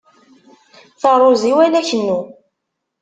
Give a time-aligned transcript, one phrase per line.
[1.01, 2.19] Taruẓi wala kennu.